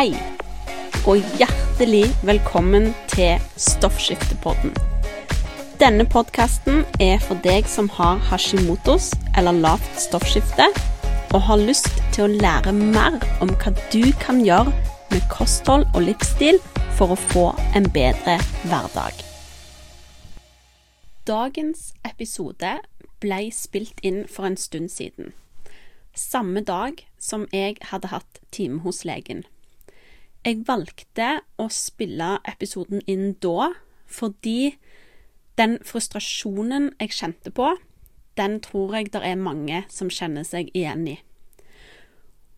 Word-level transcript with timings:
Hei, 0.00 0.14
og 1.04 1.18
hjertelig 1.36 2.06
velkommen 2.24 2.86
til 3.12 3.42
Stoffskiftepodden. 3.60 4.70
Denne 5.76 6.06
podkasten 6.08 6.86
er 7.04 7.18
for 7.20 7.36
deg 7.44 7.68
som 7.68 7.90
har 7.98 8.22
hashimotos 8.30 9.10
eller 9.36 9.58
lavt 9.60 10.00
stoffskifte, 10.00 10.70
og 11.36 11.44
har 11.50 11.60
lyst 11.60 12.00
til 12.16 12.24
å 12.24 12.30
lære 12.46 12.72
mer 12.78 13.18
om 13.44 13.52
hva 13.60 13.74
du 13.92 14.08
kan 14.24 14.40
gjøre 14.40 14.72
med 15.12 15.28
kosthold 15.28 15.84
og 15.90 16.00
livsstil 16.08 16.62
for 16.96 17.12
å 17.12 17.20
få 17.26 17.44
en 17.76 17.92
bedre 17.92 18.40
hverdag. 18.72 19.20
Dagens 21.28 21.90
episode 22.08 22.78
ble 23.20 23.44
spilt 23.52 24.00
inn 24.00 24.24
for 24.24 24.48
en 24.48 24.56
stund 24.56 24.88
siden. 24.96 25.34
Samme 26.16 26.64
dag 26.64 27.04
som 27.20 27.50
jeg 27.52 27.76
hadde 27.92 28.16
hatt 28.16 28.46
time 28.48 28.80
hos 28.88 29.04
legen. 29.04 29.44
Jeg 30.44 30.62
valgte 30.68 31.42
å 31.60 31.66
spille 31.68 32.38
episoden 32.48 33.02
inn 33.10 33.34
da 33.44 33.72
fordi 34.10 34.74
den 35.60 35.76
frustrasjonen 35.84 36.88
jeg 36.96 37.12
kjente 37.12 37.52
på, 37.52 37.74
den 38.40 38.56
tror 38.64 38.96
jeg 38.96 39.10
det 39.12 39.20
er 39.26 39.36
mange 39.36 39.82
som 39.92 40.08
kjenner 40.08 40.46
seg 40.48 40.70
igjen 40.72 41.04
i. 41.12 41.18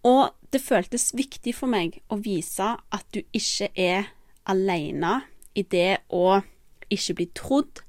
Og 0.07 0.31
det 0.55 0.63
føltes 0.63 1.11
viktig 1.17 1.55
for 1.59 1.71
meg 1.71 1.99
å 2.13 2.21
vise 2.23 2.75
at 2.79 3.07
du 3.15 3.23
ikke 3.35 3.71
er 3.75 4.13
alene 4.47 5.23
i 5.59 5.63
det 5.63 6.03
å 6.11 6.43
ikke 6.93 7.17
bli 7.19 7.29
trodd, 7.35 7.83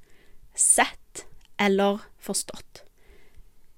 sett 0.54 1.24
eller 1.60 2.02
forstått. 2.22 2.84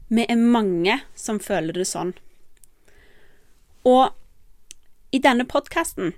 Vi 0.08 0.24
er 0.28 0.38
mange 0.38 1.00
som 1.18 1.40
føler 1.42 1.76
det 1.76 1.88
sånn. 1.88 2.12
Og 3.86 4.14
i 5.16 5.20
denne 5.22 5.46
podkasten 5.48 6.12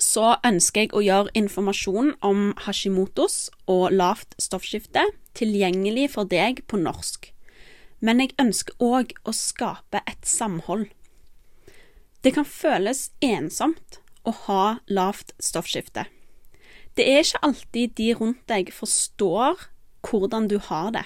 så 0.00 0.36
ønsker 0.46 0.86
jeg 0.86 0.94
å 0.96 1.02
gjøre 1.04 1.32
informasjon 1.36 2.14
om 2.24 2.54
Hashimotos 2.64 3.50
og 3.68 3.92
lavt 3.92 4.32
stoffskifte 4.40 5.02
tilgjengelig 5.36 6.06
for 6.14 6.30
deg 6.30 6.62
på 6.70 6.80
norsk. 6.80 7.28
Men 8.00 8.22
jeg 8.22 8.32
ønsker 8.40 8.80
òg 8.80 9.12
å 9.28 9.34
skape 9.36 10.00
et 10.08 10.24
samhold. 10.24 10.86
Det 12.24 12.32
kan 12.38 12.48
føles 12.48 13.10
ensomt 13.20 14.00
å 14.24 14.32
ha 14.46 14.64
lavt 14.88 15.34
stoffskifte. 15.36 16.06
Det 16.96 17.04
er 17.04 17.20
ikke 17.20 17.44
alltid 17.50 17.94
de 18.00 18.08
rundt 18.16 18.40
deg 18.48 18.72
forstår 18.72 19.68
hvordan 20.08 20.48
du 20.48 20.56
har 20.70 20.88
det. 20.96 21.04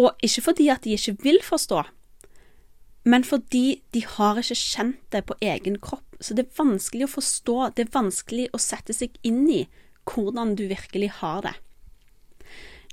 Og 0.00 0.16
ikke 0.24 0.48
fordi 0.48 0.72
at 0.72 0.88
de 0.88 0.96
ikke 0.96 1.18
vil 1.26 1.42
forstå, 1.44 1.84
men 3.08 3.24
fordi 3.24 3.80
de 3.96 4.02
har 4.04 4.40
ikke 4.40 4.58
kjent 4.58 5.00
det 5.14 5.24
på 5.28 5.36
egen 5.44 5.78
kropp. 5.80 6.04
Så 6.20 6.34
det 6.34 6.44
er 6.44 6.58
vanskelig 6.58 7.06
å 7.06 7.14
forstå, 7.14 7.56
det 7.76 7.86
er 7.86 7.94
vanskelig 7.94 8.48
å 8.52 8.60
sette 8.60 8.96
seg 8.96 9.14
inn 9.26 9.46
i 9.48 9.62
hvordan 10.08 10.56
du 10.58 10.66
virkelig 10.68 11.12
har 11.20 11.44
det. 11.46 11.54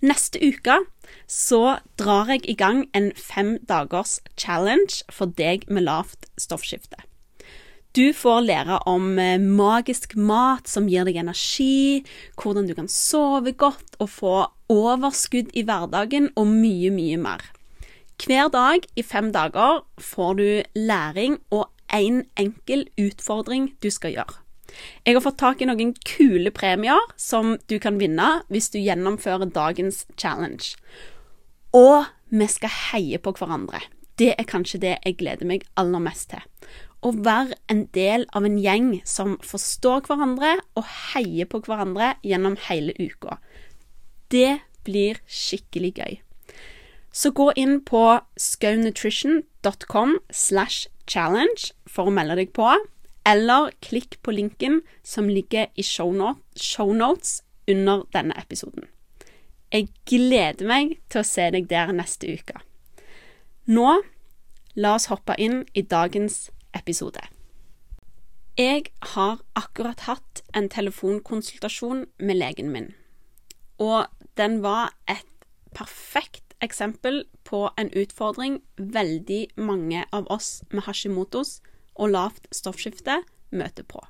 Neste 0.05 0.39
uke 0.43 0.81
så 1.31 1.79
drar 1.99 2.29
jeg 2.33 2.43
i 2.51 2.55
gang 2.59 2.83
en 2.93 3.09
fem 3.17 3.55
dagers 3.67 4.19
challenge 4.37 5.01
for 5.11 5.31
deg 5.39 5.65
med 5.71 5.87
lavt 5.87 6.27
stoffskifte. 6.39 6.99
Du 7.95 8.11
får 8.11 8.41
lære 8.43 8.81
om 8.91 9.13
eh, 9.23 9.39
magisk 9.39 10.17
mat 10.19 10.67
som 10.67 10.89
gir 10.91 11.07
deg 11.07 11.15
energi, 11.21 12.03
hvordan 12.35 12.67
du 12.67 12.73
kan 12.75 12.89
sove 12.91 13.55
godt 13.55 13.95
og 14.03 14.11
få 14.11 14.33
overskudd 14.71 15.53
i 15.55 15.63
hverdagen 15.63 16.27
og 16.35 16.51
mye, 16.51 16.91
mye 16.91 17.21
mer. 17.23 17.45
Hver 18.15 18.47
dag 18.47 18.85
i 18.95 19.03
fem 19.03 19.31
dager 19.35 19.81
får 19.99 20.33
du 20.39 20.63
læring 20.75 21.39
og 21.51 21.67
én 21.93 22.05
en 22.07 22.21
enkel 22.37 22.87
utfordring 22.97 23.75
du 23.83 23.89
skal 23.91 24.15
gjøre. 24.15 24.39
Jeg 25.05 25.15
har 25.15 25.23
fått 25.23 25.37
tak 25.39 25.61
i 25.61 25.67
noen 25.67 25.93
kule 26.07 26.51
premier 26.51 26.99
som 27.19 27.57
du 27.69 27.77
kan 27.79 27.99
vinne 27.99 28.41
hvis 28.49 28.71
du 28.73 28.79
gjennomfører 28.79 29.51
dagens 29.51 30.05
challenge. 30.17 30.75
Og 31.75 32.07
vi 32.31 32.47
skal 32.47 32.73
heie 32.91 33.19
på 33.19 33.35
hverandre. 33.35 33.83
Det 34.17 34.33
er 34.39 34.47
kanskje 34.47 34.81
det 34.81 34.97
jeg 34.97 35.17
gleder 35.19 35.47
meg 35.47 35.67
aller 35.75 35.99
mest 36.03 36.31
til. 36.31 36.43
Å 37.03 37.11
være 37.11 37.59
en 37.69 37.85
del 37.93 38.25
av 38.33 38.47
en 38.47 38.57
gjeng 38.59 39.01
som 39.05 39.37
forstår 39.43 40.07
hverandre 40.07 40.55
og 40.75 40.87
heier 41.13 41.51
på 41.51 41.61
hverandre 41.67 42.15
gjennom 42.23 42.55
hele 42.69 42.95
uka. 42.97 43.37
Det 44.31 44.61
blir 44.87 45.19
skikkelig 45.27 45.93
gøy. 45.99 46.24
Så 47.15 47.31
gå 47.31 47.51
inn 47.55 47.79
på 47.87 48.01
skaunutrition.com 48.35 50.17
slash 50.29 50.89
challenge 51.07 51.71
for 51.87 52.09
å 52.09 52.13
melde 52.13 52.35
deg 52.41 52.51
på, 52.57 52.73
eller 53.25 53.71
klikk 53.85 54.19
på 54.21 54.33
linken 54.35 54.81
som 55.03 55.29
ligger 55.31 55.71
i 55.79 55.85
shownotes 55.85 57.37
under 57.71 58.03
denne 58.13 58.35
episoden. 58.37 58.89
Jeg 59.71 59.89
gleder 60.07 60.67
meg 60.67 60.97
til 61.09 61.23
å 61.23 61.27
se 61.27 61.47
deg 61.55 61.69
der 61.71 61.93
neste 61.95 62.35
uke. 62.35 62.59
Nå, 63.65 63.87
la 64.75 64.93
oss 64.95 65.07
hoppe 65.09 65.37
inn 65.41 65.63
i 65.73 65.81
dagens 65.81 66.49
episode. 66.77 67.23
Jeg 68.59 68.91
har 69.15 69.41
akkurat 69.57 70.05
hatt 70.07 70.43
en 70.55 70.69
telefonkonsultasjon 70.71 72.05
med 72.19 72.39
legen 72.39 72.69
min, 72.71 72.91
og 73.81 74.07
den 74.39 74.61
var 74.63 74.93
et 75.11 75.27
perfekt 75.75 76.44
eksempel 76.65 77.23
på 77.47 77.69
en 77.77 77.91
utfordring 77.93 78.59
veldig 78.77 79.55
mange 79.55 80.05
av 80.15 80.27
oss 80.33 80.63
med 80.71 80.85
hashimotos 80.87 81.59
og 81.95 82.11
lavt 82.15 82.49
stoffskifte 82.53 83.21
møter 83.55 83.87
på. 83.87 84.01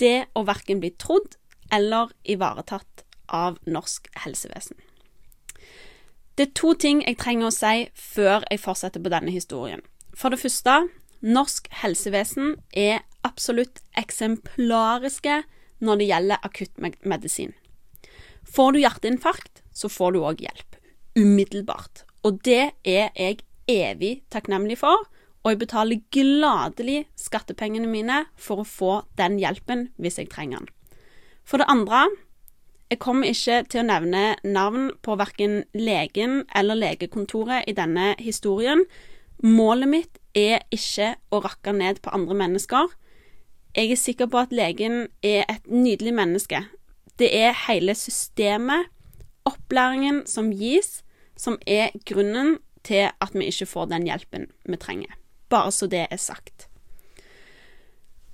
Det 0.00 0.28
å 0.36 0.44
verken 0.46 0.80
bli 0.82 0.92
trodd 1.00 1.36
eller 1.72 2.12
ivaretatt 2.24 3.04
av 3.32 3.58
norsk 3.66 4.08
helsevesen. 4.22 4.78
Det 6.36 6.48
er 6.48 6.56
to 6.58 6.74
ting 6.76 7.00
jeg 7.02 7.18
trenger 7.20 7.48
å 7.48 7.54
si 7.54 7.88
før 7.96 8.44
jeg 8.50 8.60
fortsetter 8.60 9.02
på 9.02 9.12
denne 9.12 9.32
historien. 9.32 9.82
For 10.12 10.32
det 10.32 10.40
første, 10.42 10.86
norsk 11.24 11.68
helsevesen 11.80 12.56
er 12.76 13.02
absolutt 13.24 13.80
eksemplariske 13.96 15.42
når 15.80 16.00
det 16.00 16.08
gjelder 16.10 16.44
akuttmedisin. 16.46 17.54
Får 18.46 18.72
du 18.72 18.82
hjerteinfarkt, 18.84 19.62
så 19.72 19.88
får 19.92 20.14
du 20.14 20.22
òg 20.22 20.44
hjelp 20.44 20.76
umiddelbart. 21.16 22.04
Og 22.26 22.40
det 22.44 22.72
er 22.84 23.10
jeg 23.16 23.42
evig 23.68 24.20
takknemlig 24.30 24.78
for, 24.82 25.06
og 25.46 25.52
jeg 25.52 25.60
betaler 25.62 26.02
gladelig 26.10 27.04
skattepengene 27.18 27.86
mine 27.86 28.24
for 28.34 28.62
å 28.62 28.68
få 28.68 28.92
den 29.18 29.38
hjelpen 29.38 29.88
hvis 30.02 30.18
jeg 30.18 30.30
trenger 30.32 30.64
den. 30.64 30.72
For 31.46 31.62
det 31.62 31.68
andre, 31.70 32.08
jeg 32.90 32.98
kommer 33.02 33.30
ikke 33.30 33.60
til 33.70 33.82
å 33.82 33.86
nevne 33.86 34.24
navn 34.42 34.90
på 35.02 35.14
verken 35.18 35.60
legen 35.74 36.40
eller 36.54 36.78
legekontoret 36.78 37.66
i 37.70 37.74
denne 37.78 38.12
historien. 38.18 38.82
Målet 39.42 39.90
mitt 39.90 40.20
er 40.34 40.66
ikke 40.74 41.14
å 41.30 41.40
rakke 41.44 41.74
ned 41.74 42.02
på 42.02 42.10
andre 42.14 42.36
mennesker. 42.42 42.90
Jeg 43.76 43.92
er 43.92 44.00
sikker 44.00 44.30
på 44.30 44.42
at 44.42 44.54
legen 44.54 45.06
er 45.22 45.44
et 45.50 45.66
nydelig 45.70 46.14
menneske. 46.14 46.64
Det 47.18 47.30
er 47.34 47.54
hele 47.66 47.94
systemet, 47.94 48.90
opplæringen 49.46 50.24
som 50.26 50.50
gis, 50.50 51.04
som 51.36 51.58
er 51.66 51.94
grunnen 52.08 52.58
til 52.86 53.10
at 53.10 53.34
vi 53.34 53.48
ikke 53.50 53.68
får 53.68 53.90
den 53.92 54.06
hjelpen 54.08 54.48
vi 54.64 54.78
trenger. 54.80 55.12
Bare 55.52 55.72
så 55.74 55.88
det 55.90 56.06
er 56.10 56.20
sagt. 56.20 56.68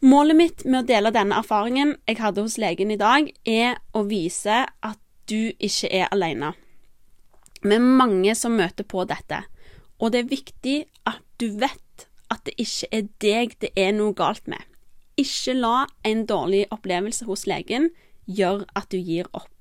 Målet 0.02 0.36
mitt 0.36 0.64
med 0.66 0.82
å 0.82 0.88
dele 0.88 1.12
denne 1.14 1.38
erfaringen 1.38 1.94
jeg 2.10 2.18
hadde 2.18 2.42
hos 2.42 2.58
legen 2.58 2.90
i 2.90 2.98
dag, 2.98 3.28
er 3.46 3.78
å 3.94 4.02
vise 4.08 4.64
at 4.66 4.98
du 5.30 5.52
ikke 5.62 5.92
er 5.94 6.08
alene. 6.10 6.52
Vi 7.62 7.76
er 7.76 7.84
mange 8.02 8.34
som 8.34 8.56
møter 8.58 8.86
på 8.88 9.04
dette, 9.06 9.44
og 10.02 10.10
det 10.10 10.24
er 10.24 10.32
viktig 10.32 10.76
at 11.06 11.22
du 11.38 11.52
vet 11.60 12.08
at 12.32 12.42
det 12.48 12.56
ikke 12.58 12.88
er 12.90 13.08
deg 13.22 13.56
det 13.62 13.70
er 13.78 13.92
noe 13.94 14.16
galt 14.18 14.48
med. 14.50 14.58
Ikke 15.20 15.54
la 15.54 15.86
en 16.08 16.24
dårlig 16.26 16.64
opplevelse 16.74 17.28
hos 17.28 17.46
legen 17.46 17.92
gjøre 18.26 18.66
at 18.78 18.90
du 18.90 18.98
gir 18.98 19.28
opp. 19.36 19.51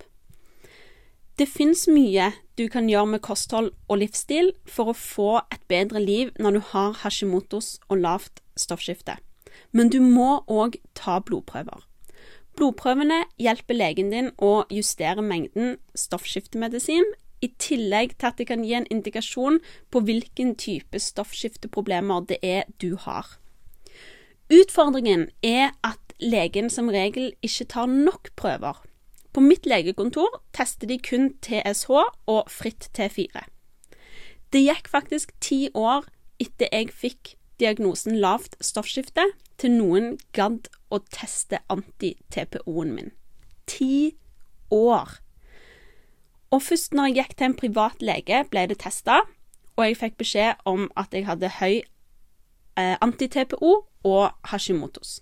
Det 1.39 1.47
fins 1.47 1.87
mye 1.87 2.31
du 2.59 2.67
kan 2.69 2.89
gjøre 2.89 3.13
med 3.13 3.23
kosthold 3.25 3.71
og 3.87 4.01
livsstil 4.01 4.51
for 4.67 4.91
å 4.91 4.97
få 4.97 5.29
et 5.53 5.63
bedre 5.71 6.01
liv 6.03 6.33
når 6.39 6.57
du 6.57 6.61
har 6.73 6.97
hashimotos 7.01 7.77
og 7.87 8.03
lavt 8.03 8.43
stoffskifte, 8.59 9.15
men 9.71 9.89
du 9.89 10.01
må 10.03 10.43
òg 10.51 10.77
ta 10.97 11.19
blodprøver. 11.23 11.87
Blodprøvene 12.59 13.23
hjelper 13.39 13.77
legen 13.79 14.11
din 14.11 14.29
å 14.37 14.65
justere 14.69 15.23
mengden 15.23 15.77
stoffskiftemedisin, 15.95 17.07
i 17.41 17.49
tillegg 17.57 18.11
til 18.19 18.27
at 18.29 18.37
det 18.37 18.45
kan 18.51 18.61
gi 18.61 18.75
en 18.77 18.85
indikasjon 18.93 19.59
på 19.89 20.03
hvilken 20.05 20.53
type 20.61 20.99
stoffskifteproblemer 21.01 22.27
det 22.29 22.37
er 22.45 22.67
du 22.77 22.93
har. 23.01 23.25
Utfordringen 24.51 25.29
er 25.41 25.71
at 25.81 26.13
legen 26.21 26.69
som 26.69 26.91
regel 26.93 27.31
ikke 27.41 27.65
tar 27.71 27.89
nok 27.89 28.29
prøver. 28.37 28.77
På 29.31 29.41
mitt 29.41 29.65
legekontor 29.65 30.41
tester 30.53 30.87
de 30.87 30.97
kun 30.99 31.31
TSH 31.39 31.91
og 32.27 32.49
fritt 32.51 32.89
T4. 32.97 33.45
Det 34.51 34.63
gikk 34.65 34.89
faktisk 34.91 35.31
ti 35.39 35.69
år 35.73 36.07
etter 36.41 36.67
jeg 36.73 36.91
fikk 36.91 37.35
diagnosen 37.61 38.17
lavt 38.19 38.57
stoffskifte, 38.63 39.27
til 39.61 39.75
noen 39.77 40.15
gadd 40.33 40.67
å 40.89 40.99
teste 41.13 41.59
anti-TPO-en 41.69 42.95
min. 42.95 43.11
Ti 43.69 44.17
år. 44.73 45.19
Og 46.51 46.63
først 46.65 46.97
når 46.97 47.11
jeg 47.11 47.17
gikk 47.19 47.35
til 47.37 47.47
en 47.47 47.57
privat 47.59 48.01
lege, 48.03 48.41
ble 48.49 48.65
det 48.71 48.79
testa, 48.81 49.21
og 49.77 49.85
jeg 49.85 49.99
fikk 50.01 50.17
beskjed 50.19 50.65
om 50.67 50.89
at 50.99 51.13
jeg 51.15 51.27
hadde 51.29 51.53
høy 51.61 51.75
eh, 51.77 52.97
anti-TPO 52.97 53.71
og 54.09 54.49
Hashimotos. 54.49 55.19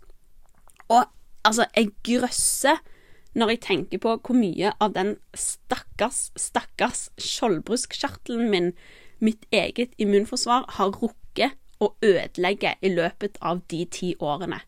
Og 0.87 1.03
altså, 1.43 1.67
jeg 1.75 1.91
grøsser 2.07 2.79
når 3.37 3.53
jeg 3.53 3.61
tenker 3.65 4.01
på 4.01 4.15
hvor 4.17 4.37
mye 4.37 4.71
av 4.81 4.95
den 4.95 5.15
stakkars, 5.37 6.29
stakkars 6.39 7.09
skjoldbruskkjertelen 7.21 8.49
min, 8.49 8.71
mitt 9.19 9.45
eget 9.51 9.93
immunforsvar, 10.01 10.65
har 10.77 10.95
rukket 11.01 11.57
å 11.79 11.93
ødelegge 12.03 12.75
i 12.81 12.91
løpet 12.91 13.37
av 13.41 13.61
de 13.71 13.85
ti 13.85 14.15
årene. 14.19 14.61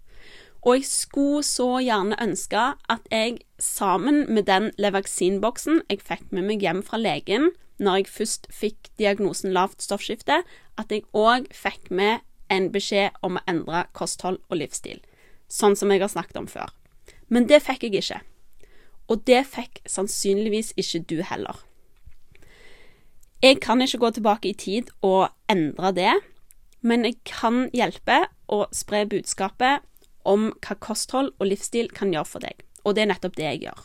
Og 0.62 0.78
jeg 0.78 0.86
skulle 0.86 1.44
så 1.44 1.80
gjerne 1.82 2.20
ønske 2.22 2.62
at 2.94 3.08
jeg 3.10 3.40
sammen 3.58 4.28
med 4.30 4.46
den 4.46 4.70
Levaksin-boksen 4.78 5.82
jeg 5.90 6.04
fikk 6.06 6.28
med 6.30 6.46
meg 6.52 6.62
hjem 6.62 6.84
fra 6.86 7.00
legen 7.02 7.50
når 7.82 8.04
jeg 8.04 8.12
først 8.14 8.46
fikk 8.54 8.92
diagnosen 9.02 9.56
lavt 9.56 9.82
stoffskifte, 9.82 10.44
at 10.78 10.92
jeg 10.94 11.08
òg 11.18 11.48
fikk 11.50 11.90
med 11.90 12.22
en 12.54 12.70
beskjed 12.70 13.18
om 13.26 13.40
å 13.40 13.46
endre 13.50 13.88
kosthold 13.98 14.38
og 14.52 14.60
livsstil, 14.60 15.00
sånn 15.50 15.74
som 15.80 15.90
jeg 15.90 16.04
har 16.04 16.12
snakket 16.14 16.38
om 16.44 16.50
før. 16.52 16.70
Men 17.32 17.48
det 17.50 17.64
fikk 17.66 17.88
jeg 17.88 18.04
ikke. 18.04 18.20
Og 19.12 19.26
det 19.28 19.44
fikk 19.52 19.82
sannsynligvis 19.90 20.72
ikke 20.80 21.04
du 21.10 21.20
heller. 21.28 21.60
Jeg 23.42 23.60
kan 23.60 23.82
ikke 23.82 23.98
gå 23.98 24.12
tilbake 24.16 24.52
i 24.52 24.58
tid 24.58 24.92
og 25.02 25.32
endre 25.50 25.92
det, 25.98 26.14
men 26.82 27.06
jeg 27.06 27.18
kan 27.28 27.66
hjelpe 27.74 28.28
å 28.48 28.64
spre 28.74 29.04
budskapet 29.10 29.82
om 30.26 30.52
hva 30.62 30.78
kosthold 30.78 31.34
og 31.40 31.50
livsstil 31.50 31.90
kan 31.94 32.14
gjøre 32.14 32.30
for 32.30 32.46
deg. 32.46 32.62
Og 32.86 32.96
det 32.96 33.04
er 33.04 33.12
nettopp 33.12 33.38
det 33.38 33.48
jeg 33.48 33.64
gjør. 33.66 33.84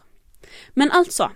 Men 0.76 0.92
altså 0.94 1.32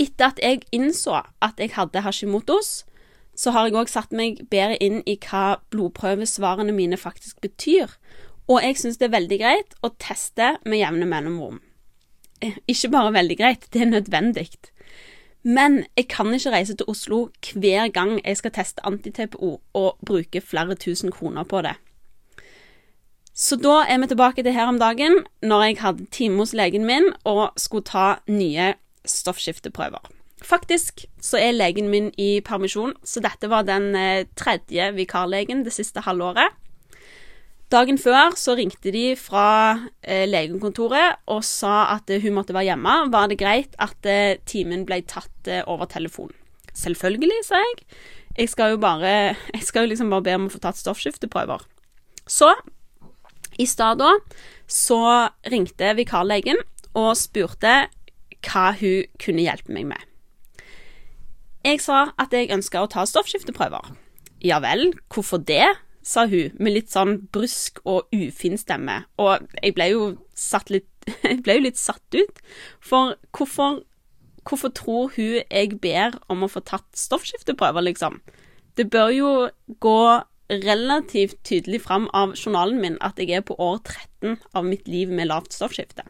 Etter 0.00 0.32
at 0.32 0.40
jeg 0.40 0.64
innså 0.72 1.18
at 1.44 1.60
jeg 1.60 1.74
hadde 1.76 2.00
Hashimotos, 2.02 2.82
så 3.36 3.52
har 3.52 3.68
jeg 3.68 3.76
òg 3.76 3.90
satt 3.92 4.14
meg 4.16 4.40
bedre 4.50 4.78
inn 4.82 5.02
i 5.06 5.18
hva 5.20 5.60
blodprøvesvarene 5.70 6.72
mine 6.74 6.98
faktisk 6.98 7.40
betyr. 7.44 7.92
Og 8.48 8.64
jeg 8.64 8.80
syns 8.80 8.98
det 8.98 9.10
er 9.10 9.16
veldig 9.18 9.38
greit 9.38 9.76
å 9.84 9.92
teste 10.02 10.56
med 10.64 10.80
jevne 10.80 11.06
mellomrom. 11.08 11.60
Eh, 12.42 12.58
ikke 12.68 12.90
bare 12.90 13.12
veldig 13.14 13.38
greit, 13.38 13.68
det 13.72 13.82
er 13.82 13.92
nødvendig. 13.92 14.50
Men 15.42 15.84
jeg 15.96 16.08
kan 16.08 16.34
ikke 16.34 16.50
reise 16.50 16.76
til 16.76 16.86
Oslo 16.88 17.28
hver 17.54 17.88
gang 17.94 18.20
jeg 18.24 18.36
skal 18.36 18.54
teste 18.54 18.84
anti-TPO 18.86 19.60
og 19.74 19.98
bruke 20.06 20.40
flere 20.40 20.74
tusen 20.74 21.10
kroner 21.10 21.42
på 21.42 21.62
det. 21.62 21.74
Så 23.34 23.56
da 23.56 23.82
er 23.88 23.98
vi 23.98 24.06
tilbake 24.06 24.42
til 24.42 24.52
her 24.52 24.68
om 24.68 24.78
dagen, 24.78 25.24
når 25.42 25.62
jeg 25.62 25.78
hadde 25.80 26.06
time 26.12 26.36
hos 26.36 26.52
legen 26.52 26.84
min 26.86 27.12
og 27.24 27.50
skulle 27.56 27.84
ta 27.84 28.20
nye 28.28 28.74
stoffskifteprøver. 29.04 30.02
Faktisk 30.42 31.06
så 31.22 31.38
er 31.38 31.54
legen 31.54 31.88
min 31.88 32.10
i 32.18 32.40
permisjon, 32.44 32.92
så 33.04 33.22
dette 33.22 33.50
var 33.50 33.62
den 33.62 33.94
eh, 33.96 34.26
tredje 34.36 34.92
vikarlegen 34.94 35.64
det 35.64 35.72
siste 35.72 36.02
halvåret. 36.02 36.50
Dagen 37.72 37.96
før 37.96 38.34
så 38.36 38.52
ringte 38.58 38.90
de 38.92 39.14
fra 39.16 39.88
eh, 40.04 40.26
legekontoret 40.28 41.22
og 41.32 41.40
sa 41.46 41.86
at 41.94 42.10
eh, 42.12 42.20
hun 42.20 42.34
måtte 42.36 42.52
være 42.52 42.68
hjemme. 42.68 42.96
Var 43.14 43.30
det 43.30 43.38
greit 43.40 43.76
at 43.80 44.08
eh, 44.08 44.36
timen 44.44 44.82
ble 44.84 44.98
tatt 45.08 45.48
eh, 45.48 45.62
over 45.64 45.88
telefon? 45.88 46.34
Selvfølgelig, 46.76 47.38
sa 47.46 47.60
jeg. 47.62 47.78
Jeg 48.36 48.50
skal 48.52 48.74
jo 48.74 48.82
bare 48.82 49.12
Jeg 49.56 49.64
skal 49.64 49.86
jo 49.86 49.92
liksom 49.92 50.12
bare 50.12 50.26
be 50.26 50.34
om 50.36 50.50
å 50.50 50.52
få 50.52 50.60
tatt 50.60 50.80
stoffskifteprøver. 50.80 51.64
Så 52.28 52.50
i 53.56 53.64
stad 53.68 54.02
da 54.02 54.10
så 54.68 55.00
ringte 55.52 55.94
vikarlegen 55.96 56.60
og 56.92 57.14
spurte 57.16 57.86
hva 58.44 58.66
hun 58.76 59.08
kunne 59.22 59.46
hjelpe 59.46 59.72
meg 59.72 59.88
med. 59.94 60.04
Jeg 61.64 61.80
sa 61.80 62.10
at 62.20 62.36
jeg 62.36 62.52
ønska 62.52 62.84
å 62.84 62.90
ta 62.90 63.06
stoffskifteprøver. 63.08 63.94
Ja 64.44 64.60
vel, 64.60 64.90
hvorfor 65.12 65.40
det? 65.40 65.70
Sa 66.02 66.26
hun 66.30 66.56
med 66.58 66.76
litt 66.76 66.92
sånn 66.92 67.20
brusk 67.32 67.80
og 67.88 68.10
ufin 68.14 68.58
stemme, 68.60 69.02
og 69.22 69.46
jeg 69.60 69.76
ble 69.78 69.88
jo 69.94 70.04
satt 70.34 70.72
litt 70.74 70.88
Jeg 71.26 71.40
ble 71.42 71.56
jo 71.56 71.62
litt 71.64 71.80
satt 71.80 72.14
ut, 72.14 72.44
for 72.78 73.16
hvorfor 73.34 73.82
Hvorfor 74.42 74.72
tror 74.74 75.12
hun 75.14 75.36
jeg 75.38 75.76
ber 75.78 76.16
om 76.26 76.40
å 76.42 76.48
få 76.50 76.64
tatt 76.66 76.88
stoffskifteprøver, 76.98 77.84
liksom? 77.86 78.16
Det 78.74 78.88
bør 78.90 79.12
jo 79.14 79.28
gå 79.78 79.98
relativt 80.50 81.38
tydelig 81.46 81.82
fram 81.84 82.08
av 82.12 82.34
journalen 82.34 82.80
min 82.82 82.98
at 83.00 83.20
jeg 83.22 83.30
er 83.36 83.44
på 83.46 83.54
år 83.54 83.78
13 83.86 84.40
av 84.58 84.66
mitt 84.66 84.88
liv 84.90 85.12
med 85.14 85.30
lavt 85.30 85.54
stoffskifte. 85.54 86.04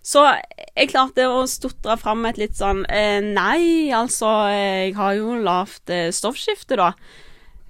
Så 0.00 0.22
jeg 0.24 0.88
klarte 0.88 1.26
å 1.28 1.44
stotre 1.50 1.98
fram 2.00 2.24
et 2.24 2.40
litt 2.40 2.56
sånn 2.56 2.86
eh, 2.88 3.20
Nei, 3.20 3.92
altså, 3.92 4.30
jeg 4.48 4.94
har 4.96 5.18
jo 5.18 5.36
lavt 5.44 5.92
eh, 5.92 6.08
stoffskifte, 6.14 6.78
da. 6.80 6.94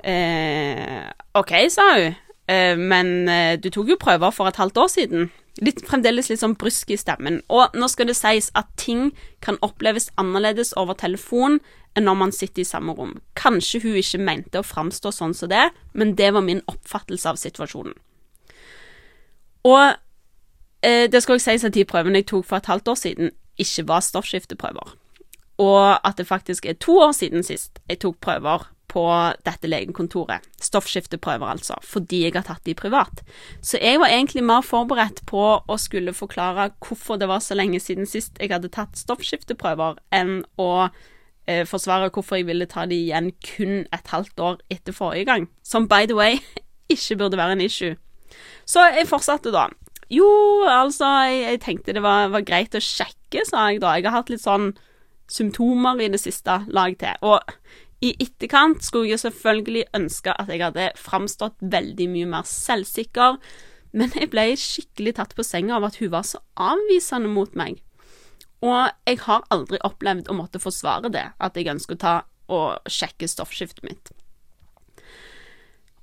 Eh, 0.07 1.10
OK, 1.35 1.53
sa 1.71 1.87
hun. 1.95 2.15
Eh, 2.51 2.77
men 2.79 3.29
eh, 3.29 3.55
du 3.61 3.71
tok 3.71 3.93
jo 3.93 4.01
prøver 4.01 4.33
for 4.35 4.51
et 4.51 4.59
halvt 4.59 4.79
år 4.83 4.91
siden. 4.91 5.31
Litt, 5.63 5.83
fremdeles 5.87 6.31
litt 6.31 6.41
sånn 6.41 6.57
brysk 6.59 6.91
i 6.91 6.99
stemmen. 6.99 7.41
Og 7.53 7.77
nå 7.79 7.87
skal 7.91 8.11
det 8.11 8.17
sies 8.19 8.51
at 8.59 8.71
ting 8.81 9.11
kan 9.45 9.59
oppleves 9.63 10.09
annerledes 10.19 10.73
over 10.81 10.99
telefon 10.99 11.61
enn 11.99 12.07
når 12.07 12.19
man 12.19 12.35
sitter 12.35 12.65
i 12.65 12.67
samme 12.69 12.95
rom. 12.97 13.17
Kanskje 13.39 13.83
hun 13.85 13.99
ikke 14.01 14.23
mente 14.23 14.63
å 14.63 14.67
framstå 14.67 15.13
sånn 15.15 15.35
som 15.37 15.51
det, 15.51 15.69
men 15.93 16.15
det 16.19 16.33
var 16.35 16.47
min 16.47 16.63
oppfattelse 16.71 17.31
av 17.31 17.39
situasjonen. 17.39 17.95
Og 19.69 19.85
eh, 20.87 21.07
det 21.11 21.23
skal 21.23 21.37
også 21.37 21.53
sies 21.53 21.69
at 21.69 21.77
de 21.77 21.87
prøvene 21.87 22.23
jeg 22.23 22.31
tok 22.33 22.49
for 22.49 22.59
et 22.59 22.71
halvt 22.71 22.91
år 22.91 22.99
siden, 22.99 23.33
ikke 23.61 23.87
var 23.91 24.03
stoffskifteprøver. 24.07 24.95
Og 25.61 25.83
at 26.09 26.17
det 26.17 26.27
faktisk 26.27 26.67
er 26.67 26.79
to 26.81 26.97
år 27.05 27.13
siden 27.13 27.45
sist 27.45 27.83
jeg 27.91 28.01
tok 28.03 28.17
prøver 28.25 28.71
på 28.91 29.05
dette 29.47 29.71
legekontoret. 29.71 30.45
Stoffskifteprøver, 30.63 31.47
altså, 31.47 31.77
fordi 31.87 32.25
jeg 32.25 32.35
har 32.35 32.47
tatt 32.49 32.65
de 32.67 32.75
privat. 32.75 33.23
Så 33.63 33.79
jeg 33.79 34.01
var 34.03 34.11
egentlig 34.11 34.43
mer 34.47 34.67
forberedt 34.67 35.23
på 35.31 35.45
å 35.63 35.79
skulle 35.81 36.17
forklare 36.17 36.71
hvorfor 36.83 37.21
det 37.21 37.31
var 37.31 37.43
så 37.45 37.57
lenge 37.59 37.81
siden 37.83 38.09
sist 38.11 38.41
jeg 38.41 38.53
hadde 38.53 38.73
tatt 38.75 38.99
stoffskifteprøver, 38.99 40.01
enn 40.15 40.41
å 40.61 40.71
eh, 41.47 41.63
forsvare 41.69 42.11
hvorfor 42.11 42.41
jeg 42.41 42.49
ville 42.51 42.69
ta 42.71 42.87
de 42.91 42.99
igjen 43.07 43.31
kun 43.47 43.85
et 43.95 44.15
halvt 44.15 44.47
år 44.47 44.59
etter 44.73 44.97
forrige 44.97 45.29
gang. 45.31 45.47
Som 45.63 45.87
by 45.91 46.11
the 46.11 46.19
way 46.19 46.41
ikke 46.95 47.21
burde 47.23 47.39
være 47.41 47.59
en 47.59 47.67
issue. 47.67 47.95
Så 48.67 48.83
jeg 48.95 49.09
fortsatte 49.11 49.55
da. 49.55 49.69
Jo, 50.11 50.27
altså, 50.67 51.07
jeg, 51.31 51.43
jeg 51.47 51.63
tenkte 51.63 51.95
det 51.95 52.03
var, 52.03 52.33
var, 52.35 52.43
greit 52.47 52.75
å 52.75 52.83
sjekke, 52.83 53.45
sa 53.47 53.69
jeg 53.71 53.83
da. 53.85 53.95
Jeg 53.95 54.09
har 54.09 54.19
hatt 54.19 54.33
litt 54.33 54.43
sånn 54.43 54.73
symptomer 55.31 56.03
i 56.03 56.11
det 56.11 56.19
siste, 56.19 56.65
lag 56.75 56.97
til. 56.99 57.15
Og 57.23 57.39
i 58.01 58.15
etterkant 58.17 58.85
skulle 58.85 59.11
jeg 59.13 59.21
selvfølgelig 59.21 59.85
ønske 59.97 60.33
at 60.33 60.49
jeg 60.49 60.63
hadde 60.65 60.87
framstått 60.97 61.59
veldig 61.61 62.09
mye 62.13 62.31
mer 62.33 62.49
selvsikker, 62.49 63.37
men 63.93 64.13
jeg 64.17 64.31
ble 64.33 64.47
skikkelig 64.57 65.17
tatt 65.19 65.35
på 65.37 65.45
senga 65.45 65.77
av 65.77 65.89
at 65.91 65.99
hun 66.01 66.13
var 66.15 66.25
så 66.25 66.41
avvisende 66.57 67.29
mot 67.33 67.53
meg. 67.59 67.83
Og 68.65 68.89
jeg 69.09 69.21
har 69.25 69.45
aldri 69.53 69.81
opplevd 69.85 70.31
å 70.31 70.37
måtte 70.37 70.61
forsvare 70.63 71.13
det, 71.13 71.27
at 71.37 71.57
jeg 71.57 71.71
ønsker 71.73 71.97
å 71.97 72.03
ta 72.05 72.17
og 72.51 72.91
sjekke 72.91 73.29
stoffskiftet 73.31 73.85
mitt. 73.87 74.13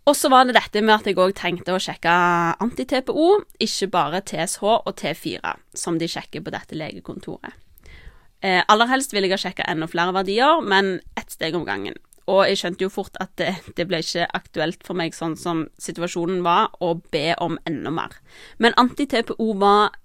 Og 0.08 0.16
så 0.16 0.30
var 0.32 0.46
det 0.48 0.56
dette 0.56 0.82
med 0.82 0.96
at 0.96 1.08
jeg 1.10 1.20
òg 1.20 1.34
tenkte 1.36 1.76
å 1.76 1.82
sjekke 1.84 2.12
anti-TPO, 2.64 3.28
ikke 3.64 3.90
bare 3.92 4.22
TSH 4.24 4.64
og 4.64 4.94
T4, 5.02 5.56
som 5.76 5.98
de 6.00 6.08
sjekker 6.08 6.46
på 6.46 6.54
dette 6.54 6.78
legekontoret. 6.80 7.58
Eh, 8.46 8.62
aller 8.70 8.90
helst 8.92 9.16
ville 9.16 9.30
jeg 9.30 9.38
ha 9.38 9.42
sjekka 9.48 9.66
enda 9.70 9.88
flere 9.90 10.14
verdier, 10.16 10.62
men 10.62 11.00
ett 11.18 11.34
steg 11.34 11.56
om 11.58 11.66
gangen. 11.68 11.98
Og 12.28 12.44
jeg 12.50 12.60
skjønte 12.60 12.84
jo 12.84 12.92
fort 12.92 13.16
at 13.24 13.32
det, 13.40 13.54
det, 13.78 13.86
ble 13.88 14.02
ikke 14.04 14.28
aktuelt 14.36 14.84
for 14.84 15.00
meg 15.00 15.16
sånn 15.16 15.38
som 15.40 15.64
situasjonen 15.80 16.44
var, 16.46 16.74
å 16.84 16.98
be 17.14 17.32
om 17.44 17.56
enda 17.70 17.94
mer. 17.94 18.18
Men 18.60 18.76
anti-TPO 18.78 19.54
var 19.62 19.96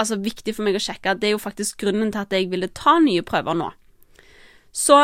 altså, 0.00 0.20
viktig 0.22 0.54
for 0.56 0.66
meg 0.66 0.78
å 0.78 0.82
sjekke. 0.82 1.16
Det 1.18 1.30
er 1.30 1.36
jo 1.36 1.42
faktisk 1.42 1.82
grunnen 1.84 2.12
til 2.14 2.24
at 2.24 2.36
jeg 2.36 2.48
ville 2.52 2.70
ta 2.76 2.96
nye 3.02 3.24
prøver 3.26 3.58
nå. 3.58 3.68
Så 4.72 4.96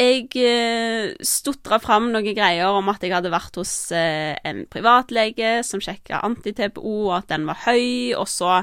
jeg 0.00 0.30
eh, 0.40 1.12
stotra 1.26 1.76
fram 1.82 2.08
noen 2.14 2.32
greier 2.36 2.72
om 2.72 2.88
at 2.92 3.02
jeg 3.04 3.12
hadde 3.12 3.32
vært 3.32 3.58
hos 3.60 3.74
eh, 3.92 4.32
en 4.48 4.64
privatlege 4.72 5.58
som 5.66 5.82
sjekka 5.84 6.22
anti-TPO, 6.24 6.94
og 7.10 7.18
at 7.20 7.30
den 7.34 7.44
var 7.48 7.60
høy, 7.66 8.16
og 8.16 8.26
så 8.30 8.62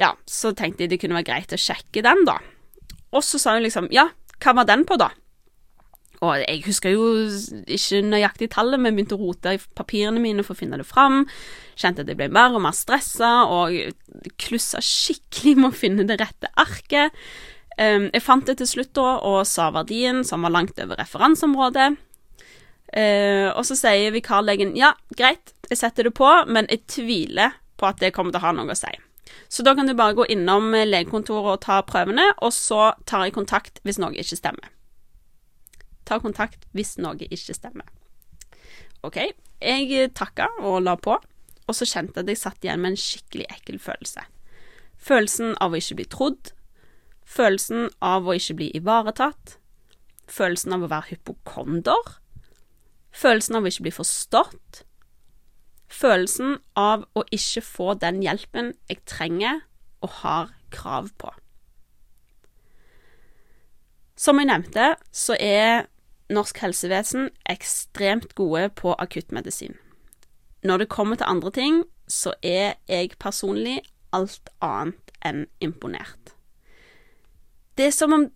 Ja, 0.00 0.14
så 0.26 0.52
tenkte 0.56 0.84
jeg 0.84 0.94
det 0.94 1.00
kunne 1.02 1.18
være 1.20 1.28
greit 1.30 1.54
å 1.54 1.60
sjekke 1.60 2.02
den, 2.04 2.24
da. 2.26 2.40
Og 3.14 3.22
så 3.22 3.38
sa 3.38 3.54
hun 3.56 3.66
liksom 3.66 3.90
Ja, 3.94 4.08
hva 4.42 4.56
var 4.58 4.66
den 4.68 4.82
på, 4.88 4.98
da? 5.00 5.12
Og 6.24 6.40
jeg 6.40 6.62
husker 6.64 6.94
jo 6.94 7.06
ikke 7.68 8.00
nøyaktig 8.06 8.48
tallet, 8.54 8.80
men 8.80 8.96
begynte 8.96 9.16
å 9.18 9.20
rote 9.20 9.54
i 9.56 9.60
papirene 9.76 10.22
mine 10.22 10.44
for 10.46 10.54
å 10.54 10.60
finne 10.60 10.78
det 10.80 10.86
fram. 10.88 11.24
Kjente 11.76 12.04
at 12.04 12.10
jeg 12.10 12.18
ble 12.18 12.30
mer 12.32 12.54
og 12.56 12.62
mer 12.64 12.74
stressa, 12.76 13.44
og 13.50 13.74
klussa 14.40 14.80
skikkelig 14.84 15.56
med 15.58 15.68
å 15.68 15.76
finne 15.76 16.06
det 16.08 16.18
rette 16.22 16.50
arket. 16.60 17.12
Um, 17.74 18.08
jeg 18.14 18.22
fant 18.22 18.46
det 18.46 18.56
til 18.60 18.70
slutt 18.70 18.94
da, 18.96 19.18
og 19.26 19.42
sa 19.50 19.68
verdien, 19.74 20.22
som 20.24 20.46
var 20.46 20.54
langt 20.54 20.78
over 20.80 20.96
referanseområdet. 21.02 21.92
Eh, 22.94 23.48
og 23.50 23.64
så 23.66 23.74
sier 23.74 24.12
vikarlegen 24.14 24.76
ja, 24.78 24.92
greit, 25.18 25.50
jeg 25.66 25.80
setter 25.80 26.06
det 26.06 26.14
på, 26.14 26.28
men 26.46 26.68
jeg 26.70 26.84
tviler 26.86 27.56
på 27.80 27.88
at 27.88 27.98
det 27.98 28.12
kommer 28.14 28.30
til 28.30 28.38
å 28.38 28.46
ha 28.46 28.52
noe 28.54 28.70
å 28.70 28.78
si. 28.78 28.92
Så 29.48 29.64
da 29.64 29.74
kan 29.74 29.88
du 29.88 29.94
bare 29.96 30.16
gå 30.16 30.26
innom 30.32 30.72
legekontoret 30.72 31.56
og 31.56 31.62
ta 31.64 31.80
prøvene, 31.86 32.26
og 32.42 32.52
så 32.52 32.92
tar 33.08 33.26
jeg 33.26 33.36
kontakt 33.36 33.80
hvis 33.84 34.00
noe 34.02 34.14
ikke 34.16 34.38
stemmer. 34.38 34.72
Ta 36.04 36.20
kontakt 36.20 36.66
hvis 36.76 36.96
noe 37.00 37.28
ikke 37.30 37.56
stemmer. 37.56 37.88
OK, 39.04 39.20
jeg 39.60 40.10
takka 40.16 40.48
og 40.60 40.82
la 40.84 40.96
på, 41.00 41.16
og 41.64 41.76
så 41.76 41.88
kjente 41.88 42.20
jeg 42.20 42.24
at 42.24 42.32
jeg 42.32 42.40
satt 42.40 42.66
igjen 42.66 42.82
med 42.82 42.94
en 42.94 43.00
skikkelig 43.00 43.48
ekkel 43.52 43.80
følelse. 43.80 44.24
Følelsen 45.00 45.54
av 45.60 45.72
å 45.72 45.80
ikke 45.80 45.98
bli 46.00 46.08
trodd, 46.12 46.52
følelsen 47.24 47.88
av 48.04 48.28
å 48.28 48.36
ikke 48.36 48.56
bli 48.60 48.70
ivaretatt, 48.76 49.56
følelsen 50.28 50.76
av 50.76 50.84
å 50.84 50.90
være 50.92 51.10
hypokonder, 51.12 52.16
følelsen 53.14 53.58
av 53.58 53.64
å 53.64 53.72
ikke 53.72 53.86
bli 53.88 53.94
forstått, 53.96 54.84
følelsen 55.94 56.58
av 56.78 57.06
å 57.14 57.24
ikke 57.34 57.62
få 57.64 57.94
den 58.02 58.20
hjelpen 58.24 58.72
jeg 58.90 59.02
trenger 59.08 59.62
og 60.04 60.20
har 60.20 60.52
krav 60.74 61.10
på. 61.18 61.30
Som 64.18 64.38
jeg 64.38 64.50
nevnte, 64.50 64.94
så 65.10 65.36
er 65.40 65.86
norsk 66.32 66.60
helsevesen 66.62 67.28
ekstremt 67.50 68.34
gode 68.38 68.68
på 68.78 68.94
akuttmedisin. 68.98 69.74
Når 70.64 70.84
det 70.84 70.92
kommer 70.92 71.18
til 71.20 71.28
andre 71.28 71.50
ting, 71.50 71.82
så 72.08 72.34
er 72.42 72.76
jeg 72.88 73.16
personlig 73.20 73.82
alt 74.14 74.48
annet 74.62 75.12
enn 75.24 75.44
imponert. 75.60 76.34
Det 77.76 77.88
er 77.90 77.96
som 77.96 78.14
om 78.14 78.28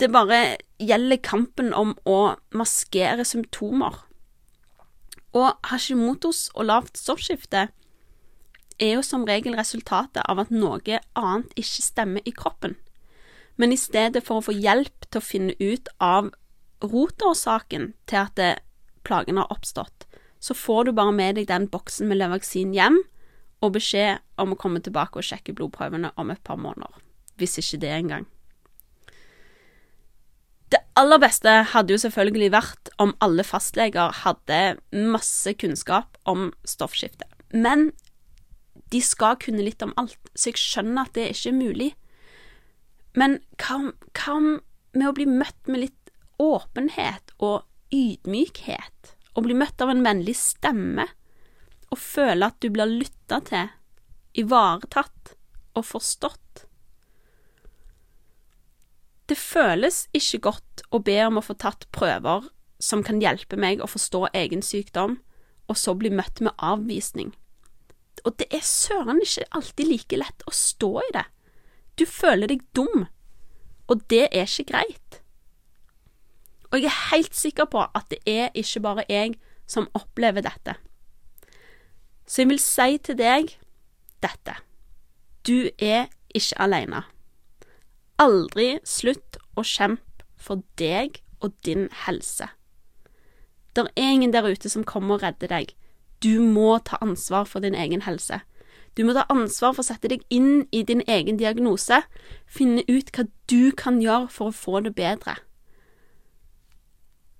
det 0.00 0.08
bare 0.10 0.56
gjelder 0.82 1.20
kampen 1.22 1.70
om 1.76 1.92
å 2.08 2.34
maskere 2.56 3.26
symptomer. 3.28 4.00
Og 5.32 5.56
Hashimotos 5.70 6.50
og 6.54 6.68
lavt 6.68 6.98
stoffskifte 7.00 7.68
er 8.82 8.94
jo 8.96 9.02
som 9.06 9.24
regel 9.28 9.56
resultatet 9.56 10.22
av 10.28 10.42
at 10.42 10.52
noe 10.52 11.00
annet 11.18 11.52
ikke 11.56 11.84
stemmer 11.84 12.28
i 12.28 12.34
kroppen. 12.36 12.76
Men 13.56 13.72
i 13.72 13.80
stedet 13.80 14.24
for 14.26 14.40
å 14.40 14.46
få 14.48 14.54
hjelp 14.56 15.06
til 15.08 15.20
å 15.20 15.24
finne 15.24 15.56
ut 15.60 15.88
av 16.02 16.32
rotårsaken 16.82 17.92
til 18.10 18.18
at 18.24 18.62
plagen 19.06 19.38
har 19.38 19.50
oppstått, 19.52 20.06
så 20.42 20.54
får 20.58 20.84
du 20.88 20.92
bare 20.96 21.14
med 21.14 21.36
deg 21.38 21.46
den 21.46 21.68
boksen 21.70 22.08
med 22.10 22.18
Levaksin 22.18 22.74
hjem 22.74 22.98
og 23.62 23.76
beskjed 23.76 24.18
om 24.42 24.54
å 24.54 24.58
komme 24.58 24.82
tilbake 24.82 25.20
og 25.20 25.26
sjekke 25.26 25.54
blodprøvene 25.54 26.10
om 26.18 26.32
et 26.34 26.42
par 26.42 26.58
måneder. 26.58 26.98
Hvis 27.38 27.60
ikke 27.62 27.84
det 27.84 27.92
engang. 27.94 28.26
Det 30.72 30.80
aller 30.96 31.20
beste 31.20 31.52
hadde 31.72 31.92
jo 31.92 32.00
selvfølgelig 32.00 32.52
vært 32.54 32.90
om 33.02 33.12
alle 33.24 33.44
fastleger 33.44 34.14
hadde 34.22 34.60
masse 35.12 35.52
kunnskap 35.60 36.16
om 36.28 36.48
stoffskifte. 36.64 37.28
Men 37.52 37.90
de 38.92 39.00
skal 39.04 39.36
kunne 39.40 39.64
litt 39.64 39.82
om 39.84 39.92
alt, 40.00 40.16
så 40.32 40.50
jeg 40.50 40.60
skjønner 40.60 41.04
at 41.04 41.16
det 41.16 41.28
ikke 41.32 41.50
er 41.52 41.58
mulig. 41.58 41.90
Men 43.16 43.38
hva, 43.60 44.38
med 44.96 45.08
å 45.08 45.14
bli 45.16 45.28
møtt 45.28 45.68
med 45.68 45.84
litt 45.84 46.12
åpenhet 46.40 47.34
og 47.40 47.66
ydmykhet, 47.92 49.12
og 49.36 49.46
bli 49.46 49.56
møtt 49.56 49.80
av 49.84 49.92
en 49.92 50.04
vennlig 50.04 50.36
stemme, 50.40 51.06
og 51.92 52.00
føle 52.00 52.48
at 52.48 52.60
du 52.64 52.70
blir 52.72 52.88
lytta 52.88 53.40
til, 53.48 53.68
ivaretatt 54.40 55.34
og 55.76 55.84
forstått. 55.84 56.66
Det 59.30 59.38
føles 59.38 60.06
ikke 60.16 60.42
godt 60.48 60.82
å 60.90 61.00
be 61.04 61.18
om 61.26 61.38
å 61.38 61.44
få 61.44 61.54
tatt 61.58 61.86
prøver 61.94 62.48
som 62.82 63.04
kan 63.06 63.22
hjelpe 63.22 63.56
meg 63.56 63.82
å 63.82 63.90
forstå 63.90 64.26
egen 64.34 64.64
sykdom, 64.66 65.20
og 65.70 65.78
så 65.78 65.94
bli 65.94 66.10
møtt 66.10 66.42
med 66.42 66.56
avvisning. 66.58 67.30
Og 68.26 68.36
det 68.38 68.48
er 68.54 68.64
søren 68.66 69.22
ikke 69.22 69.46
alltid 69.56 69.88
like 69.88 70.18
lett 70.18 70.44
å 70.46 70.54
stå 70.54 70.90
i 71.00 71.10
det. 71.14 71.24
Du 71.98 72.04
føler 72.06 72.50
deg 72.50 72.64
dum, 72.76 73.06
og 73.86 74.02
det 74.10 74.26
er 74.30 74.48
ikke 74.48 74.70
greit. 74.72 75.20
Og 76.72 76.80
jeg 76.80 76.88
er 76.88 77.10
helt 77.12 77.36
sikker 77.36 77.68
på 77.70 77.84
at 77.84 78.08
det 78.10 78.22
er 78.26 78.50
ikke 78.58 78.82
bare 78.84 79.06
jeg 79.08 79.36
som 79.68 79.90
opplever 79.94 80.44
dette. 80.44 80.74
Så 82.26 82.42
jeg 82.42 82.52
vil 82.52 82.62
si 82.62 82.98
til 83.04 83.18
deg 83.18 83.56
dette. 84.24 84.56
Du 85.46 85.68
er 85.78 86.08
ikke 86.34 86.58
alene. 86.64 87.02
Aldri 88.20 88.78
slutt 88.84 89.38
å 89.56 89.64
kjempe 89.64 90.26
for 90.36 90.62
deg 90.80 91.22
og 91.40 91.54
din 91.64 91.88
helse. 92.04 92.48
Det 93.72 93.88
er 93.96 94.10
ingen 94.12 94.32
der 94.32 94.44
ute 94.44 94.68
som 94.68 94.84
kommer 94.84 95.16
og 95.16 95.22
redder 95.22 95.48
deg. 95.48 95.72
Du 96.22 96.40
må 96.44 96.76
ta 96.84 96.98
ansvar 97.00 97.46
for 97.48 97.64
din 97.64 97.74
egen 97.74 98.04
helse. 98.04 98.42
Du 98.96 99.04
må 99.08 99.14
ta 99.16 99.24
ansvar 99.32 99.72
for 99.72 99.80
å 99.80 99.88
sette 99.88 100.10
deg 100.12 100.24
inn 100.30 100.66
i 100.70 100.82
din 100.84 101.00
egen 101.08 101.38
diagnose, 101.40 102.02
finne 102.44 102.84
ut 102.88 103.08
hva 103.16 103.24
du 103.48 103.72
kan 103.72 104.02
gjøre 104.02 104.28
for 104.28 104.52
å 104.52 104.56
få 104.56 104.82
det 104.84 104.92
bedre. 104.98 105.38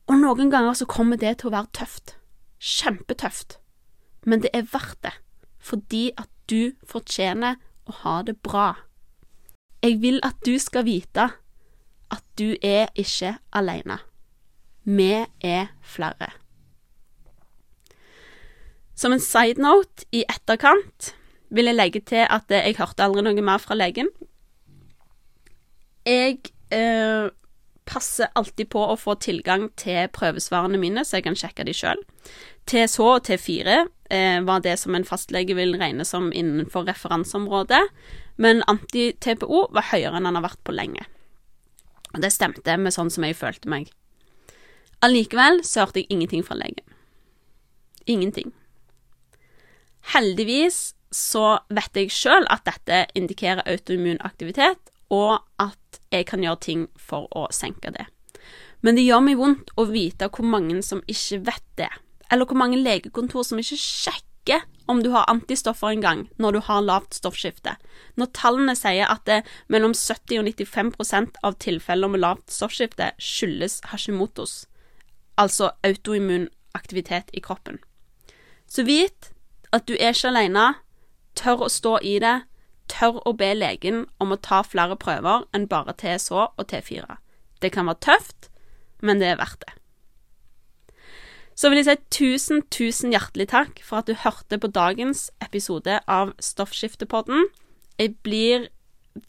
Og 0.09 0.17
noen 0.19 0.51
ganger 0.51 0.75
så 0.75 0.89
kommer 0.89 1.21
det 1.21 1.39
til 1.41 1.51
å 1.51 1.57
være 1.57 1.71
tøft. 1.77 2.17
Kjempetøft. 2.59 3.59
Men 4.25 4.43
det 4.43 4.51
er 4.57 4.67
verdt 4.73 5.03
det, 5.05 5.13
fordi 5.59 6.11
at 6.17 6.31
du 6.51 6.73
fortjener 6.89 7.61
å 7.87 7.99
ha 8.03 8.17
det 8.27 8.39
bra. 8.43 8.73
Jeg 9.83 9.99
vil 10.03 10.21
at 10.23 10.39
du 10.47 10.55
skal 10.63 10.87
vite 10.87 11.31
at 12.13 12.23
du 12.39 12.55
er 12.63 12.93
ikke 12.95 13.35
alene. 13.53 13.99
Vi 14.85 15.11
er 15.43 15.73
flere. 15.83 16.31
Som 18.95 19.15
en 19.15 19.23
side 19.23 19.63
note 19.63 20.07
i 20.15 20.23
etterkant 20.29 21.13
vil 21.51 21.69
jeg 21.69 21.79
legge 21.79 22.03
til 22.07 22.27
at 22.31 22.51
jeg 22.53 22.77
hørte 22.79 23.05
aldri 23.05 23.25
noe 23.27 23.45
mer 23.45 23.63
fra 23.63 23.75
legen. 23.75 24.11
Jeg 26.07 26.39
eh, 26.75 27.31
passer 27.89 28.31
alltid 28.39 28.71
på 28.73 28.83
å 28.87 28.99
få 28.99 29.17
tilgang 29.23 29.69
til 29.79 30.09
prøvesvarene 30.15 30.81
mine, 30.81 31.05
så 31.05 31.19
jeg 31.19 31.27
kan 31.27 31.39
sjekke 31.39 31.67
de 31.67 31.75
sjøl. 31.77 32.01
TSH 32.71 33.03
og 33.03 33.27
T4 33.27 33.79
eh, 34.11 34.39
var 34.47 34.63
det 34.65 34.77
som 34.81 34.95
en 34.95 35.07
fastlege 35.07 35.57
vil 35.59 35.75
regne 35.81 36.07
som 36.07 36.31
innenfor 36.31 36.87
referanseområdet, 36.89 37.83
men 38.37 38.63
anti-TPO 38.71 39.67
var 39.75 39.91
høyere 39.91 40.19
enn 40.19 40.29
han 40.29 40.39
har 40.39 40.47
vært 40.47 40.63
på 40.65 40.75
lenge. 40.75 41.05
Og 42.13 42.23
det 42.25 42.33
stemte 42.33 42.77
med 42.79 42.95
sånn 42.95 43.11
som 43.13 43.25
jeg 43.27 43.39
følte 43.39 43.71
meg. 43.73 43.91
Allikevel 45.03 45.63
så 45.67 45.83
hørte 45.85 46.03
jeg 46.03 46.13
ingenting 46.15 46.45
fra 46.47 46.57
legen. 46.59 46.85
Ingenting. 48.07 48.53
Heldigvis 50.13 50.93
så 51.13 51.59
vet 51.73 51.99
jeg 51.99 52.13
sjøl 52.15 52.47
at 52.51 52.65
dette 52.67 53.05
indikerer 53.19 53.67
autoimmun 53.69 54.21
aktivitet, 54.25 54.81
og 55.13 55.43
at 55.61 56.01
jeg 56.13 56.27
kan 56.31 56.45
gjøre 56.45 56.65
ting 56.65 56.85
for 56.97 57.29
å 57.37 57.49
senke 57.53 57.93
det. 57.93 58.07
Men 58.83 58.97
det 58.97 59.05
gjør 59.05 59.23
meg 59.27 59.39
vondt 59.39 59.71
å 59.79 59.87
vite 59.91 60.31
hvor 60.33 60.49
mange 60.49 60.81
som 60.83 61.05
ikke 61.07 61.43
vet 61.47 61.67
det, 61.79 61.91
eller 62.33 62.49
hvor 62.49 62.59
mange 62.59 62.81
legekontor 62.81 63.45
som 63.47 63.61
ikke 63.61 63.79
sjekker 63.79 64.32
om 64.93 65.03
du 65.03 65.11
har 65.11 65.29
antistoffer 65.31 65.95
engang 65.95 66.27
når 66.43 66.53
du 66.53 66.61
har 66.67 66.85
lavt 66.85 67.15
stoffskifte, 67.17 67.77
når 68.17 68.33
tallene 68.37 68.75
sier 68.77 69.09
at 69.09 69.25
det 69.29 69.43
mellom 69.73 69.95
70 69.97 70.41
og 70.41 70.49
95% 70.51 71.41
av 71.47 71.57
tilfeller 71.63 72.13
med 72.13 72.23
lavt 72.25 72.53
stoffskifte 72.53 73.13
skyldes 73.23 73.81
Hashimotos, 73.93 74.67
altså 75.41 75.73
autoimmun 75.87 76.49
aktivitet 76.75 77.31
i 77.33 77.41
kroppen. 77.45 77.79
Så 78.67 78.85
vit 78.89 79.33
at 79.73 79.87
du 79.89 79.95
er 79.95 80.13
ikke 80.13 80.33
alene, 80.33 80.73
tør 81.39 81.67
å 81.67 81.73
stå 81.73 81.99
i 82.05 82.19
det, 82.23 82.43
tør 82.93 83.21
å 83.29 83.33
be 83.37 83.53
legen 83.57 84.07
om 84.21 84.35
å 84.35 84.41
ta 84.41 84.63
flere 84.67 84.99
prøver 85.01 85.47
enn 85.57 85.69
bare 85.71 85.95
TSH 85.97 86.33
og 86.33 86.65
T4. 86.73 87.07
Det 87.63 87.73
kan 87.73 87.89
være 87.89 88.05
tøft, 88.05 88.51
men 89.01 89.23
det 89.23 89.33
er 89.33 89.41
verdt 89.41 89.63
det. 89.65 89.77
Så 91.55 91.69
vil 91.69 91.83
jeg 91.83 91.87
si 91.87 91.97
tusen, 92.17 92.63
tusen 92.73 93.13
hjertelig 93.13 93.51
takk 93.53 93.83
for 93.85 94.01
at 94.01 94.09
du 94.09 94.17
hørte 94.17 94.59
på 94.59 94.71
dagens 94.73 95.31
episode 95.45 95.99
av 96.09 96.33
Stoffskiftepodden. 96.41 97.51
Jeg 98.01 98.17
blir 98.25 98.71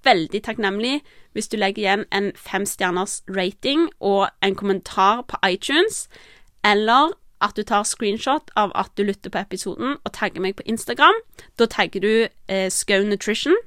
veldig 0.08 0.40
takknemlig 0.46 1.02
hvis 1.36 1.50
du 1.52 1.58
legger 1.58 1.84
igjen 1.84 2.06
en 2.16 2.32
femstjerners 2.40 3.22
rating 3.28 3.90
og 4.00 4.30
en 4.46 4.56
kommentar 4.56 5.26
på 5.28 5.40
iTunes, 5.50 6.08
eller 6.64 7.12
at 7.44 7.58
du 7.58 7.64
tar 7.68 7.84
screenshot 7.84 8.54
av 8.56 8.72
at 8.80 8.94
du 8.96 9.04
lytter 9.04 9.34
på 9.34 9.42
episoden 9.42 9.98
og 10.00 10.14
tagger 10.16 10.44
meg 10.44 10.56
på 10.56 10.66
Instagram. 10.70 11.18
Da 11.60 11.68
tagger 11.68 12.00
du 12.00 12.14
eh, 12.48 12.70
Skau 12.72 13.04
Nutrition. 13.04 13.58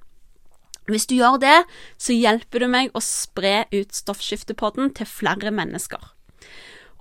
Hvis 0.88 1.06
du 1.10 1.16
gjør 1.18 1.36
det, 1.42 1.58
så 1.98 2.14
hjelper 2.16 2.62
du 2.62 2.70
meg 2.72 2.94
å 2.94 3.02
spre 3.04 3.66
ut 3.74 3.92
Stoffskiftepodden 3.92 4.94
til 4.96 5.10
flere 5.10 5.52
mennesker. 5.52 6.00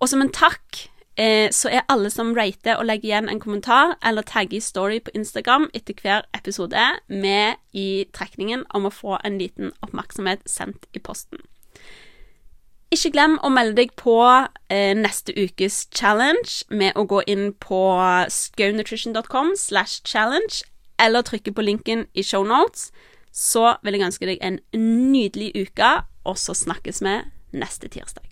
Og 0.02 0.12
som 0.12 0.26
en 0.26 0.34
takk 0.34 0.90
eh, 1.18 1.50
så 1.52 1.70
er 1.72 1.86
alle 1.90 2.10
som 2.10 2.34
rater 2.36 2.78
og 2.80 2.86
legger 2.90 3.10
igjen 3.10 3.30
en 3.30 3.40
kommentar 3.40 3.96
eller 4.06 4.26
tagger 4.28 4.58
i 4.58 4.64
story 4.64 5.00
på 5.04 5.14
Instagram 5.16 5.70
etter 5.74 5.98
hver 6.02 6.28
episode, 6.38 6.86
med 7.08 7.56
i 7.74 8.06
trekningen 8.14 8.66
om 8.70 8.88
å 8.88 8.94
få 8.94 9.20
en 9.24 9.40
liten 9.40 9.74
oppmerksomhet 9.82 10.46
sendt 10.50 10.88
i 10.94 11.00
posten. 11.00 11.40
ikke 12.92 13.12
glem 13.12 13.34
å 13.44 13.50
melde 13.50 13.76
deg 13.82 13.92
på 14.00 14.22
eh, 14.70 14.94
neste 14.96 15.34
ukes 15.36 15.88
challenge 15.92 16.64
med 16.70 16.96
å 16.96 17.04
gå 17.04 17.22
inn 17.28 17.52
på 17.60 17.82
skaunutrition.com 18.30 19.56
slash 19.58 20.02
challenge, 20.06 20.64
eller 21.00 21.22
trykke 21.22 21.52
på 21.52 21.62
linken 21.62 22.06
i 22.14 22.24
shownotes. 22.24 22.92
Så 23.36 23.76
vil 23.84 23.98
jeg 23.98 24.08
ønske 24.08 24.30
deg 24.30 24.40
en 24.40 24.62
nydelig 25.12 25.52
uke, 25.56 25.92
og 26.24 26.40
så 26.40 26.56
snakkes 26.56 27.04
vi 27.04 27.20
neste 27.52 27.92
tirsdag. 27.92 28.24